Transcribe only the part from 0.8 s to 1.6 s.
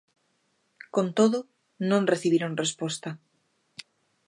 Con todo,